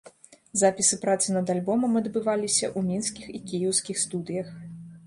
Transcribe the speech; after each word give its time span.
Запіс 0.61 0.87
і 0.97 0.99
праца 1.03 1.35
над 1.35 1.53
альбомам 1.55 2.01
адбываліся 2.01 2.65
ў 2.77 2.87
мінскіх 2.89 3.25
і 3.37 3.45
кіеўскіх 3.53 3.97
студыях. 4.09 4.53